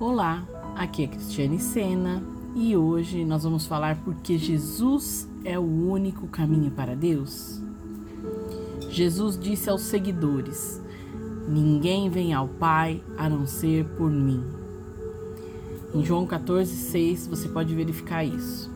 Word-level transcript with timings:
Olá, 0.00 0.42
aqui 0.76 1.04
é 1.04 1.06
Cristiane 1.06 1.58
Sena 1.58 2.22
e 2.56 2.74
hoje 2.74 3.22
nós 3.22 3.44
vamos 3.44 3.66
falar 3.66 4.00
porque 4.02 4.38
Jesus 4.38 5.28
é 5.44 5.58
o 5.58 5.62
único 5.62 6.26
caminho 6.26 6.70
para 6.70 6.96
Deus. 6.96 7.60
Jesus 8.88 9.38
disse 9.38 9.68
aos 9.68 9.82
seguidores: 9.82 10.80
Ninguém 11.46 12.08
vem 12.08 12.32
ao 12.32 12.48
Pai 12.48 13.04
a 13.18 13.28
não 13.28 13.46
ser 13.46 13.84
por 13.98 14.10
mim. 14.10 14.42
Em 15.94 16.02
João 16.02 16.26
14,6 16.26 17.28
você 17.28 17.46
pode 17.50 17.74
verificar 17.74 18.24
isso. 18.24 18.70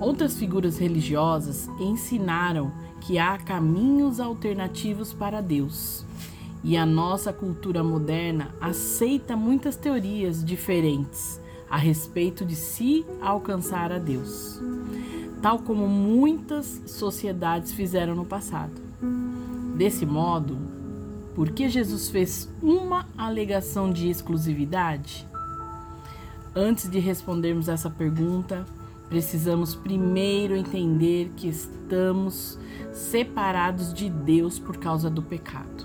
Outras 0.00 0.38
figuras 0.38 0.78
religiosas 0.78 1.68
ensinaram 1.78 2.72
que 3.02 3.18
há 3.18 3.36
caminhos 3.36 4.20
alternativos 4.20 5.12
para 5.12 5.42
Deus. 5.42 6.02
E 6.66 6.76
a 6.76 6.84
nossa 6.84 7.32
cultura 7.32 7.84
moderna 7.84 8.52
aceita 8.60 9.36
muitas 9.36 9.76
teorias 9.76 10.44
diferentes 10.44 11.40
a 11.70 11.76
respeito 11.76 12.44
de 12.44 12.56
se 12.56 13.06
alcançar 13.20 13.92
a 13.92 14.00
Deus, 14.00 14.60
tal 15.40 15.60
como 15.60 15.86
muitas 15.86 16.82
sociedades 16.84 17.70
fizeram 17.70 18.16
no 18.16 18.24
passado. 18.24 18.72
Desse 19.76 20.04
modo, 20.04 20.58
por 21.36 21.50
que 21.50 21.68
Jesus 21.68 22.10
fez 22.10 22.52
uma 22.60 23.06
alegação 23.16 23.88
de 23.92 24.08
exclusividade? 24.08 25.24
Antes 26.52 26.90
de 26.90 26.98
respondermos 26.98 27.68
essa 27.68 27.88
pergunta, 27.88 28.66
precisamos 29.08 29.76
primeiro 29.76 30.56
entender 30.56 31.30
que 31.36 31.46
estamos 31.46 32.58
separados 32.92 33.94
de 33.94 34.10
Deus 34.10 34.58
por 34.58 34.78
causa 34.78 35.08
do 35.08 35.22
pecado. 35.22 35.75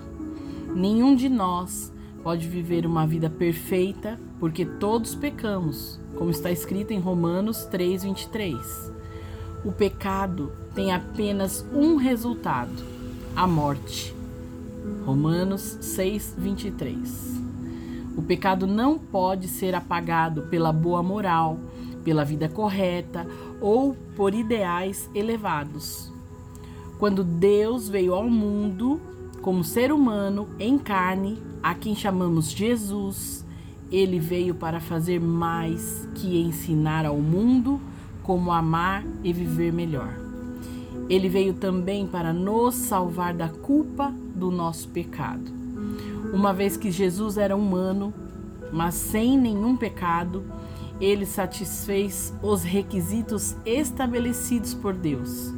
Nenhum 0.74 1.14
de 1.14 1.28
nós 1.28 1.92
pode 2.22 2.48
viver 2.48 2.86
uma 2.86 3.06
vida 3.06 3.28
perfeita, 3.28 4.18
porque 4.40 4.64
todos 4.64 5.14
pecamos, 5.14 6.00
como 6.16 6.30
está 6.30 6.50
escrito 6.50 6.92
em 6.92 6.98
Romanos 6.98 7.66
3:23. 7.70 8.90
O 9.64 9.70
pecado 9.70 10.50
tem 10.74 10.92
apenas 10.92 11.64
um 11.74 11.96
resultado: 11.96 12.82
a 13.36 13.46
morte. 13.46 14.14
Romanos 15.04 15.78
6:23. 15.80 17.40
O 18.16 18.22
pecado 18.22 18.66
não 18.66 18.98
pode 18.98 19.48
ser 19.48 19.74
apagado 19.74 20.42
pela 20.42 20.72
boa 20.72 21.02
moral, 21.02 21.58
pela 22.02 22.24
vida 22.24 22.48
correta 22.48 23.26
ou 23.60 23.94
por 24.16 24.34
ideais 24.34 25.08
elevados. 25.14 26.10
Quando 26.98 27.24
Deus 27.24 27.88
veio 27.88 28.14
ao 28.14 28.28
mundo, 28.28 29.00
como 29.42 29.64
ser 29.64 29.92
humano 29.92 30.48
em 30.56 30.78
carne, 30.78 31.42
a 31.60 31.74
quem 31.74 31.96
chamamos 31.96 32.52
Jesus, 32.52 33.44
ele 33.90 34.20
veio 34.20 34.54
para 34.54 34.78
fazer 34.78 35.20
mais 35.20 36.08
que 36.14 36.40
ensinar 36.40 37.04
ao 37.04 37.18
mundo 37.18 37.80
como 38.22 38.52
amar 38.52 39.04
e 39.24 39.32
viver 39.32 39.72
melhor. 39.72 40.16
Ele 41.08 41.28
veio 41.28 41.54
também 41.54 42.06
para 42.06 42.32
nos 42.32 42.76
salvar 42.76 43.34
da 43.34 43.48
culpa 43.48 44.14
do 44.34 44.48
nosso 44.48 44.88
pecado. 44.88 45.50
Uma 46.32 46.52
vez 46.52 46.76
que 46.76 46.92
Jesus 46.92 47.36
era 47.36 47.56
humano, 47.56 48.14
mas 48.72 48.94
sem 48.94 49.36
nenhum 49.36 49.76
pecado, 49.76 50.44
ele 51.00 51.26
satisfez 51.26 52.32
os 52.40 52.62
requisitos 52.62 53.56
estabelecidos 53.66 54.72
por 54.72 54.94
Deus 54.94 55.52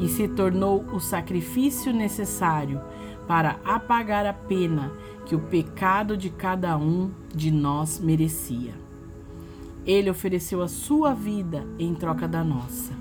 e 0.00 0.08
se 0.08 0.26
tornou 0.26 0.84
o 0.92 0.98
sacrifício 0.98 1.92
necessário 1.92 2.80
para 3.28 3.60
apagar 3.64 4.26
a 4.26 4.32
pena 4.32 4.90
que 5.26 5.36
o 5.36 5.40
pecado 5.40 6.16
de 6.16 6.30
cada 6.30 6.76
um 6.76 7.10
de 7.32 7.50
nós 7.50 8.00
merecia. 8.00 8.72
Ele 9.86 10.10
ofereceu 10.10 10.62
a 10.62 10.68
sua 10.68 11.14
vida 11.14 11.66
em 11.78 11.94
troca 11.94 12.26
da 12.26 12.42
nossa. 12.42 12.92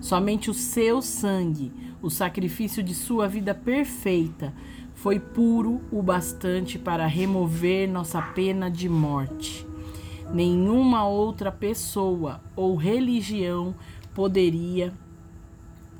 Somente 0.00 0.50
o 0.50 0.54
seu 0.54 1.00
sangue, 1.00 1.72
o 2.02 2.10
sacrifício 2.10 2.82
de 2.82 2.94
sua 2.94 3.28
vida 3.28 3.54
perfeita, 3.54 4.52
foi 4.94 5.18
puro 5.18 5.80
o 5.90 6.02
bastante 6.02 6.78
para 6.78 7.06
remover 7.06 7.88
nossa 7.88 8.20
pena 8.20 8.70
de 8.70 8.88
morte. 8.88 9.66
Nenhuma 10.32 11.06
outra 11.06 11.52
pessoa 11.52 12.40
ou 12.56 12.76
religião 12.76 13.74
poderia 14.14 14.92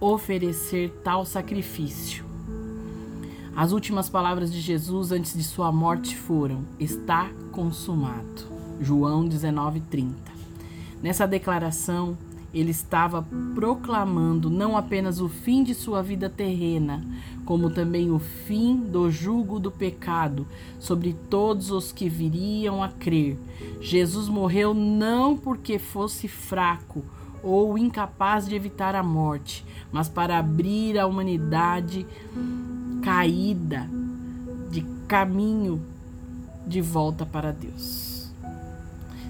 oferecer 0.02 0.90
tal 1.04 1.24
sacrifício. 1.24 2.24
As 3.54 3.70
últimas 3.70 4.08
palavras 4.08 4.52
de 4.52 4.60
Jesus 4.60 5.12
antes 5.12 5.32
de 5.32 5.44
sua 5.44 5.70
morte 5.70 6.16
foram: 6.16 6.64
Está 6.80 7.30
consumado. 7.52 8.50
João 8.80 9.28
19:30. 9.28 10.12
Nessa 11.00 11.24
declaração, 11.24 12.18
ele 12.52 12.72
estava 12.72 13.24
proclamando 13.54 14.50
não 14.50 14.76
apenas 14.76 15.20
o 15.20 15.28
fim 15.28 15.62
de 15.62 15.72
sua 15.72 16.02
vida 16.02 16.28
terrena, 16.28 17.04
como 17.44 17.70
também 17.70 18.10
o 18.10 18.18
fim 18.18 18.76
do 18.76 19.08
jugo 19.08 19.60
do 19.60 19.70
pecado 19.70 20.46
sobre 20.80 21.12
todos 21.30 21.70
os 21.70 21.92
que 21.92 22.08
viriam 22.08 22.82
a 22.82 22.88
crer. 22.88 23.38
Jesus 23.80 24.28
morreu 24.28 24.74
não 24.74 25.36
porque 25.36 25.78
fosse 25.78 26.26
fraco 26.26 27.04
ou 27.42 27.76
incapaz 27.76 28.46
de 28.46 28.54
evitar 28.54 28.94
a 28.94 29.02
morte, 29.02 29.64
mas 29.90 30.08
para 30.08 30.38
abrir 30.38 30.98
a 30.98 31.06
humanidade 31.06 32.06
caída 33.02 33.88
de 34.70 34.82
caminho 35.08 35.82
de 36.66 36.80
volta 36.80 37.26
para 37.26 37.52
Deus. 37.52 38.32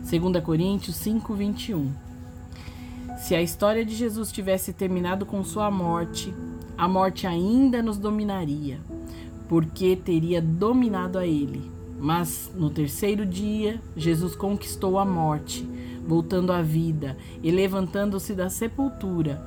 2 0.08 0.44
Coríntios 0.44 0.96
5, 0.96 1.32
21. 1.34 1.90
Se 3.16 3.34
a 3.34 3.40
história 3.40 3.84
de 3.84 3.94
Jesus 3.94 4.30
tivesse 4.30 4.72
terminado 4.72 5.24
com 5.24 5.42
sua 5.42 5.70
morte, 5.70 6.34
a 6.76 6.86
morte 6.86 7.26
ainda 7.26 7.82
nos 7.82 7.96
dominaria, 7.96 8.78
porque 9.48 9.96
teria 9.96 10.42
dominado 10.42 11.18
a 11.18 11.26
ele. 11.26 11.70
Mas 11.98 12.50
no 12.54 12.68
terceiro 12.68 13.24
dia, 13.24 13.80
Jesus 13.96 14.34
conquistou 14.34 14.98
a 14.98 15.04
morte, 15.04 15.66
voltando 16.06 16.52
à 16.52 16.62
vida 16.62 17.16
e 17.42 17.50
levantando-se 17.50 18.34
da 18.34 18.48
sepultura 18.48 19.42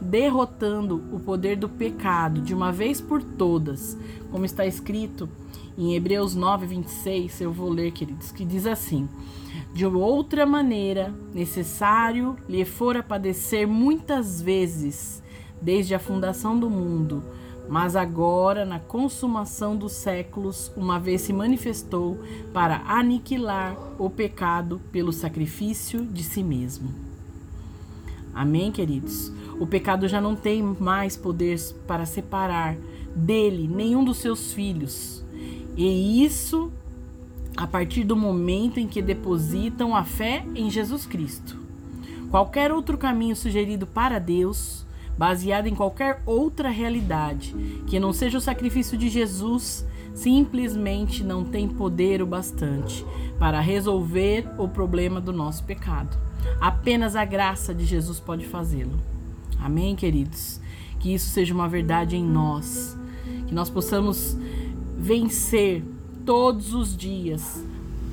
derrotando 0.00 1.02
o 1.12 1.18
poder 1.18 1.56
do 1.56 1.68
pecado 1.68 2.40
de 2.40 2.54
uma 2.54 2.70
vez 2.70 3.00
por 3.00 3.22
todas, 3.22 3.98
como 4.30 4.44
está 4.44 4.64
escrito 4.64 5.28
em 5.76 5.94
Hebreus 5.94 6.34
9, 6.34 6.66
26, 6.66 7.40
eu 7.40 7.52
vou 7.52 7.68
ler, 7.70 7.92
queridos, 7.92 8.30
que 8.30 8.44
diz 8.44 8.66
assim: 8.66 9.08
De 9.72 9.84
outra 9.84 10.46
maneira, 10.46 11.12
necessário 11.34 12.36
lhe 12.48 12.64
fora 12.64 13.02
padecer 13.02 13.66
muitas 13.66 14.40
vezes, 14.40 15.22
desde 15.60 15.94
a 15.94 15.98
fundação 15.98 16.58
do 16.58 16.68
mundo, 16.70 17.22
mas 17.72 17.96
agora, 17.96 18.66
na 18.66 18.78
consumação 18.78 19.74
dos 19.74 19.92
séculos, 19.92 20.70
uma 20.76 21.00
vez 21.00 21.22
se 21.22 21.32
manifestou 21.32 22.20
para 22.52 22.82
aniquilar 22.86 23.74
o 23.98 24.10
pecado 24.10 24.78
pelo 24.92 25.10
sacrifício 25.10 26.04
de 26.04 26.22
si 26.22 26.42
mesmo. 26.42 26.90
Amém, 28.34 28.70
queridos? 28.70 29.32
O 29.58 29.66
pecado 29.66 30.06
já 30.06 30.20
não 30.20 30.36
tem 30.36 30.62
mais 30.62 31.16
poder 31.16 31.58
para 31.86 32.04
separar 32.04 32.76
dele 33.16 33.66
nenhum 33.66 34.04
dos 34.04 34.18
seus 34.18 34.52
filhos. 34.52 35.24
E 35.74 36.22
isso 36.22 36.70
a 37.56 37.66
partir 37.66 38.04
do 38.04 38.14
momento 38.14 38.80
em 38.80 38.86
que 38.86 39.00
depositam 39.00 39.96
a 39.96 40.04
fé 40.04 40.44
em 40.54 40.70
Jesus 40.70 41.06
Cristo. 41.06 41.56
Qualquer 42.30 42.70
outro 42.70 42.98
caminho 42.98 43.34
sugerido 43.34 43.86
para 43.86 44.18
Deus, 44.18 44.84
baseado 45.16 45.66
em 45.66 45.74
qualquer 45.74 46.22
outra 46.24 46.68
realidade 46.68 47.54
que 47.86 48.00
não 48.00 48.12
seja 48.12 48.38
o 48.38 48.40
sacrifício 48.40 48.96
de 48.96 49.08
Jesus, 49.08 49.86
simplesmente 50.14 51.22
não 51.22 51.44
tem 51.44 51.68
poder 51.68 52.22
o 52.22 52.26
bastante 52.26 53.04
para 53.38 53.60
resolver 53.60 54.48
o 54.58 54.68
problema 54.68 55.20
do 55.20 55.32
nosso 55.32 55.64
pecado. 55.64 56.16
Apenas 56.60 57.16
a 57.16 57.24
graça 57.24 57.74
de 57.74 57.84
Jesus 57.84 58.18
pode 58.20 58.46
fazê-lo. 58.46 58.98
Amém, 59.60 59.94
queridos? 59.94 60.60
Que 60.98 61.14
isso 61.14 61.28
seja 61.30 61.54
uma 61.54 61.68
verdade 61.68 62.16
em 62.16 62.24
nós. 62.24 62.96
Que 63.46 63.54
nós 63.54 63.70
possamos 63.70 64.36
vencer 64.96 65.84
todos 66.24 66.74
os 66.74 66.96
dias 66.96 67.64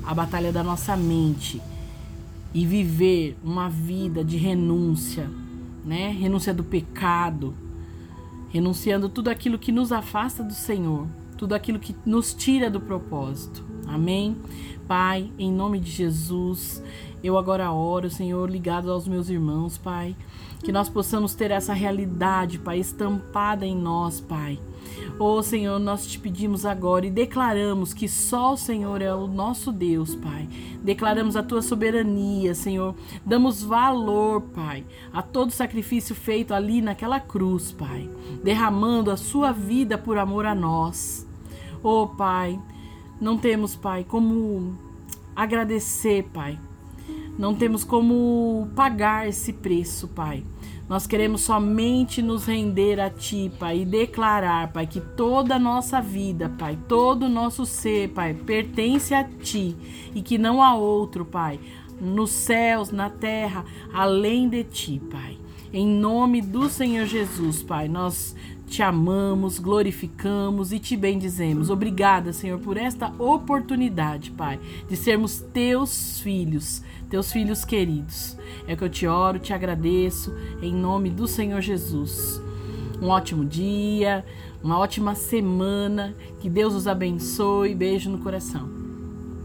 a 0.04 0.14
batalha 0.14 0.52
da 0.52 0.62
nossa 0.62 0.96
mente 0.96 1.60
e 2.52 2.66
viver 2.66 3.36
uma 3.44 3.68
vida 3.68 4.24
de 4.24 4.36
renúncia, 4.36 5.30
né? 5.84 6.10
Renúncia 6.10 6.52
do 6.52 6.64
pecado, 6.64 7.54
renunciando 8.48 9.08
tudo 9.08 9.28
aquilo 9.28 9.58
que 9.58 9.72
nos 9.72 9.92
afasta 9.92 10.42
do 10.42 10.52
Senhor, 10.52 11.06
tudo 11.36 11.54
aquilo 11.54 11.78
que 11.78 11.94
nos 12.04 12.34
tira 12.34 12.70
do 12.70 12.80
propósito. 12.80 13.64
Amém? 13.90 14.36
Pai, 14.86 15.30
em 15.38 15.52
nome 15.52 15.78
de 15.80 15.90
Jesus, 15.90 16.82
eu 17.22 17.36
agora 17.36 17.70
oro, 17.72 18.08
Senhor, 18.08 18.48
ligado 18.48 18.90
aos 18.90 19.06
meus 19.06 19.28
irmãos, 19.28 19.76
Pai. 19.76 20.16
Que 20.62 20.72
nós 20.72 20.88
possamos 20.88 21.34
ter 21.34 21.50
essa 21.50 21.72
realidade, 21.72 22.58
Pai, 22.58 22.78
estampada 22.78 23.66
em 23.66 23.76
nós, 23.76 24.20
Pai. 24.20 24.58
Oh 25.18 25.42
Senhor, 25.42 25.78
nós 25.78 26.06
te 26.06 26.18
pedimos 26.18 26.64
agora 26.64 27.06
e 27.06 27.10
declaramos 27.10 27.92
que 27.92 28.08
só 28.08 28.54
o 28.54 28.56
Senhor 28.56 29.02
é 29.02 29.14
o 29.14 29.26
nosso 29.26 29.70
Deus, 29.70 30.14
Pai. 30.14 30.48
Declaramos 30.82 31.36
a 31.36 31.42
tua 31.42 31.62
soberania, 31.62 32.54
Senhor. 32.54 32.94
Damos 33.24 33.62
valor, 33.62 34.42
Pai, 34.54 34.86
a 35.12 35.20
todo 35.20 35.50
sacrifício 35.50 36.14
feito 36.14 36.54
ali 36.54 36.80
naquela 36.80 37.20
cruz, 37.20 37.72
Pai, 37.72 38.08
derramando 38.42 39.10
a 39.10 39.16
sua 39.16 39.52
vida 39.52 39.98
por 39.98 40.16
amor 40.16 40.46
a 40.46 40.54
nós. 40.54 41.28
Oh 41.82 42.06
Pai, 42.06 42.58
não 43.20 43.36
temos, 43.36 43.76
Pai, 43.76 44.04
como 44.04 44.78
agradecer, 45.36 46.24
Pai. 46.32 46.58
Não 47.38 47.54
temos 47.54 47.84
como 47.84 48.68
pagar 48.74 49.28
esse 49.28 49.52
preço, 49.52 50.08
Pai. 50.08 50.44
Nós 50.88 51.06
queremos 51.06 51.42
somente 51.42 52.20
nos 52.20 52.46
render 52.46 52.98
a 52.98 53.08
Ti, 53.08 53.52
Pai, 53.58 53.80
e 53.80 53.84
declarar, 53.84 54.72
Pai, 54.72 54.86
que 54.86 55.00
toda 55.00 55.54
a 55.56 55.58
nossa 55.58 56.00
vida, 56.00 56.48
Pai, 56.58 56.78
todo 56.88 57.26
o 57.26 57.28
nosso 57.28 57.64
ser, 57.64 58.08
Pai, 58.08 58.34
pertence 58.34 59.14
a 59.14 59.22
Ti 59.22 59.76
e 60.14 60.20
que 60.20 60.36
não 60.36 60.62
há 60.62 60.74
outro, 60.74 61.24
Pai, 61.24 61.60
nos 62.00 62.30
céus, 62.30 62.90
na 62.90 63.08
terra, 63.08 63.64
além 63.92 64.48
de 64.48 64.64
Ti, 64.64 65.00
Pai. 65.10 65.38
Em 65.72 65.86
nome 65.86 66.42
do 66.42 66.68
Senhor 66.68 67.06
Jesus, 67.06 67.62
Pai, 67.62 67.86
nós 67.86 68.34
te 68.66 68.82
amamos, 68.82 69.60
glorificamos 69.60 70.72
e 70.72 70.80
te 70.80 70.96
bendizemos. 70.96 71.70
Obrigada, 71.70 72.32
Senhor, 72.32 72.58
por 72.58 72.76
esta 72.76 73.12
oportunidade, 73.20 74.32
Pai, 74.32 74.58
de 74.88 74.96
sermos 74.96 75.40
teus 75.52 76.18
filhos, 76.20 76.82
teus 77.08 77.30
filhos 77.30 77.64
queridos. 77.64 78.36
É 78.66 78.74
que 78.74 78.82
eu 78.82 78.88
te 78.88 79.06
oro, 79.06 79.38
te 79.38 79.52
agradeço, 79.52 80.34
em 80.60 80.74
nome 80.74 81.08
do 81.08 81.28
Senhor 81.28 81.60
Jesus. 81.60 82.42
Um 83.00 83.06
ótimo 83.06 83.44
dia, 83.44 84.24
uma 84.60 84.76
ótima 84.76 85.14
semana, 85.14 86.16
que 86.40 86.50
Deus 86.50 86.74
os 86.74 86.88
abençoe. 86.88 87.76
Beijo 87.76 88.10
no 88.10 88.18
coração. 88.18 88.79